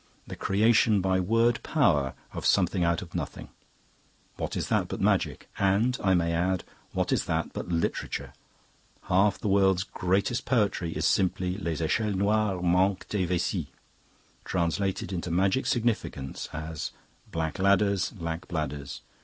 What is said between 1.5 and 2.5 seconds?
power of